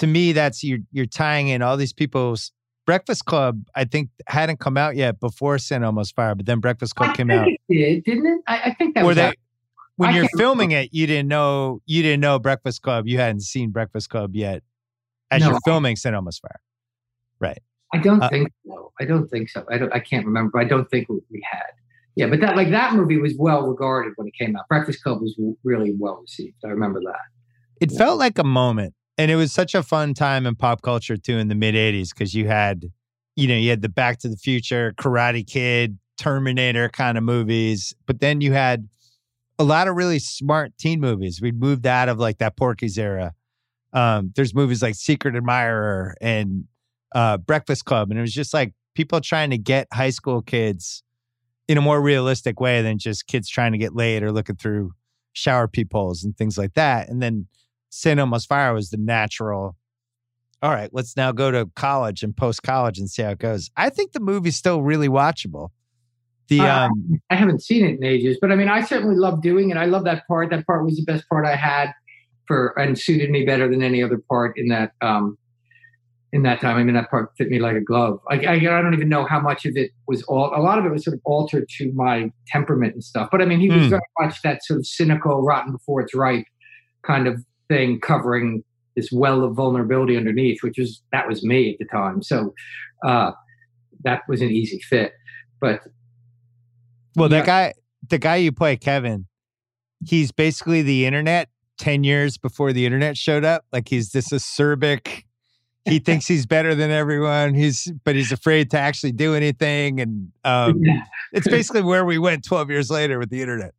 [0.00, 2.52] to me, that's you're you're tying in all these people's
[2.86, 3.62] Breakfast Club.
[3.74, 5.82] I think hadn't come out yet before St.
[5.82, 7.48] Elmo's Fire, but then Breakfast Club I came out.
[7.48, 8.40] It did, didn't it?
[8.46, 9.34] I, I think that Or was out.
[9.96, 13.06] when I you're filming it, you didn't know you didn't know Breakfast Club.
[13.06, 14.62] You hadn't seen Breakfast Club yet
[15.30, 15.50] as No.
[15.50, 16.14] you're filming St.
[16.14, 16.60] Elmo's Fire.
[17.40, 17.58] Right?
[17.92, 18.92] I don't Uh, think so.
[19.00, 19.64] I don't think so.
[19.70, 19.92] I don't.
[19.92, 20.50] I can't remember.
[20.54, 21.62] But I don't think we we had.
[22.16, 24.66] Yeah, but that like that movie was well regarded when it came out.
[24.68, 26.56] Breakfast Club was really well received.
[26.64, 27.20] I remember that.
[27.80, 31.16] It felt like a moment, and it was such a fun time in pop culture
[31.16, 32.86] too in the mid '80s because you had,
[33.36, 37.94] you know, you had the Back to the Future, Karate Kid, Terminator kind of movies,
[38.06, 38.88] but then you had
[39.58, 41.40] a lot of really smart teen movies.
[41.40, 43.34] We'd moved out of like that Porky's era.
[43.92, 46.64] Um, there's movies like Secret Admirer and
[47.14, 51.02] uh, Breakfast Club, and it was just like people trying to get high school kids
[51.68, 54.92] in a more realistic way than just kids trying to get laid or looking through
[55.32, 57.08] shower peepholes and things like that.
[57.08, 57.46] And then
[57.90, 58.18] St.
[58.18, 59.76] Elmo's Fire was the natural.
[60.62, 63.70] All right, let's now go to college and post college and see how it goes.
[63.76, 65.70] I think the movie's still really watchable.
[66.48, 69.40] The Uh, um, I haven't seen it in ages, but I mean, I certainly love
[69.42, 69.76] doing it.
[69.76, 70.50] I love that part.
[70.50, 71.92] That part was the best part I had
[72.46, 75.38] for and suited me better than any other part in that um,
[76.32, 76.76] in that time.
[76.76, 78.20] I mean, that part fit me like a glove.
[78.28, 80.52] I, I, I don't even know how much of it was all.
[80.54, 83.28] A lot of it was sort of altered to my temperament and stuff.
[83.32, 83.88] But I mean, he was Hmm.
[83.90, 86.44] very much that sort of cynical, rotten before it's ripe
[87.02, 88.62] kind of thing, covering
[88.96, 92.22] this well of vulnerability underneath, which was that was me at the time.
[92.22, 92.54] So
[93.06, 93.32] uh,
[94.04, 95.12] that was an easy fit.
[95.60, 95.80] But
[97.16, 97.46] well, that yeah.
[97.46, 97.74] guy,
[98.08, 99.26] the guy you play, Kevin,
[100.06, 103.64] he's basically the internet 10 years before the internet showed up.
[103.72, 105.24] Like he's this acerbic,
[105.84, 107.54] he thinks he's better than everyone.
[107.54, 110.00] He's, but he's afraid to actually do anything.
[110.00, 110.82] And um,
[111.32, 113.74] it's basically where we went 12 years later with the internet.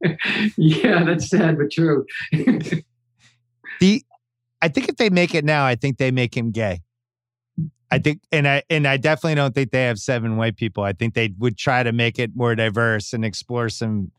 [0.56, 2.04] yeah, that's sad but true.
[3.80, 4.02] The
[4.62, 6.82] I think if they make it now, I think they make him gay.
[7.90, 10.84] I think and I and I definitely don't think they have seven white people.
[10.84, 14.10] I think they would try to make it more diverse and explore some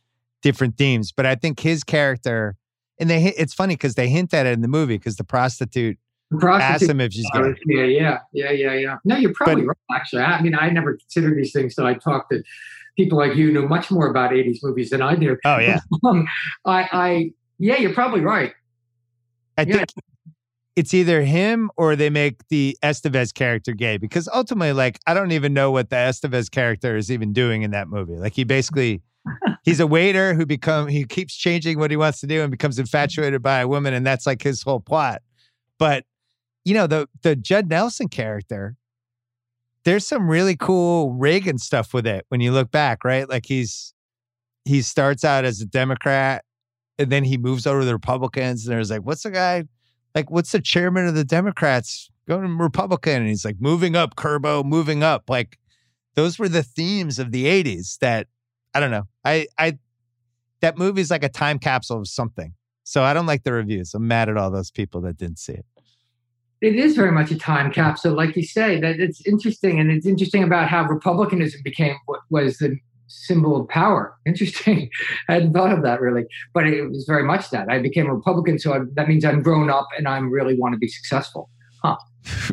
[0.42, 1.12] different themes.
[1.12, 2.56] But I think his character
[3.00, 5.98] and they it's funny because they hint at it in the movie because the prostitute
[6.40, 6.90] Prostitute.
[6.90, 7.54] him if she's gay.
[7.68, 8.98] Yeah, yeah, yeah, yeah, yeah.
[9.06, 9.98] No, you're probably But- right.
[10.00, 12.44] Actually, I mean, I never considered these things so I talked to
[12.98, 15.38] people like you know much more about '80s movies than I do.
[15.46, 15.80] Oh yeah.
[16.06, 16.28] Um,
[16.66, 18.54] I, I, yeah, you're probably right.
[19.58, 19.78] I Yeah.
[19.78, 19.90] think
[20.76, 25.32] it's either him or they make the Estevez character gay because ultimately, like, I don't
[25.32, 28.18] even know what the Estevez character is even doing in that movie.
[28.18, 29.02] Like, he basically
[29.64, 32.78] he's a waiter who become he keeps changing what he wants to do and becomes
[32.78, 35.22] infatuated by a woman, and that's like his whole plot.
[35.80, 36.04] But
[36.66, 38.76] you know, the the Judd Nelson character,
[39.86, 43.30] there's some really cool Reagan stuff with it when you look back, right?
[43.30, 43.94] Like he's
[44.66, 46.44] he starts out as a Democrat
[46.98, 49.64] and then he moves over to the Republicans, and there's like, what's the guy
[50.14, 50.32] like?
[50.32, 53.22] What's the chairman of the Democrats going Republican?
[53.22, 55.30] And he's like, moving up, Kerbo, moving up.
[55.30, 55.60] Like
[56.16, 58.00] those were the themes of the '80s.
[58.00, 58.28] That
[58.74, 59.04] I don't know.
[59.24, 59.78] I I
[60.62, 62.54] that movie's like a time capsule of something.
[62.84, 63.94] So I don't like the reviews.
[63.94, 65.66] I'm mad at all those people that didn't see it.
[66.62, 68.80] It is very much a time capsule, like you say.
[68.80, 72.78] That it's interesting, and it's interesting about how republicanism became what was the
[73.08, 74.16] symbol of power.
[74.26, 74.90] Interesting.
[75.30, 76.24] I hadn't thought of that really,
[76.54, 77.70] but it was very much that.
[77.70, 80.74] I became a Republican, so I, that means I'm grown up and I really want
[80.74, 81.50] to be successful.
[81.84, 81.98] Huh?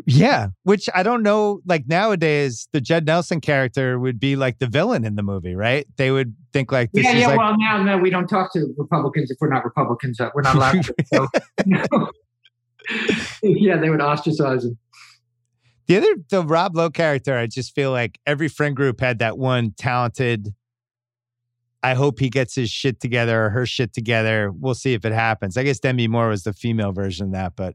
[0.07, 1.61] Yeah, which I don't know.
[1.65, 5.87] Like nowadays, the Judd Nelson character would be like the villain in the movie, right?
[5.97, 7.27] They would think like this yeah, is yeah.
[7.29, 10.21] like well, now, no, we don't talk to Republicans if we're not Republicans.
[10.35, 10.95] We're not allowed to.
[11.07, 11.29] So,
[13.43, 14.79] yeah, they would ostracize him.
[15.89, 19.37] The other, the Rob Lowe character, I just feel like every friend group had that
[19.37, 20.55] one talented.
[21.83, 24.53] I hope he gets his shit together or her shit together.
[24.53, 25.57] We'll see if it happens.
[25.57, 27.75] I guess Demi Moore was the female version of that, but